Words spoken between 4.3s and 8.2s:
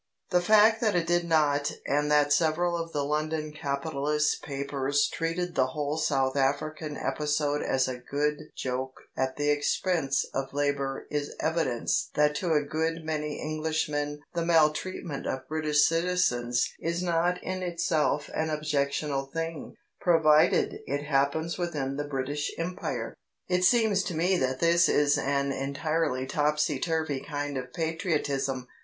papers treated the whole South African episode as a